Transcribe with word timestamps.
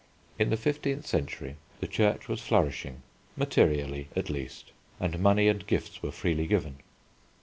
In 0.39 0.49
the 0.49 0.57
fifteenth 0.57 1.05
century 1.05 1.57
the 1.79 1.85
church 1.85 2.27
was 2.27 2.41
flourishing 2.41 3.03
materially, 3.37 4.07
at 4.15 4.31
least, 4.31 4.71
and 4.99 5.19
money 5.19 5.47
and 5.47 5.67
gifts 5.67 6.01
were 6.01 6.11
freely 6.11 6.47
given. 6.47 6.77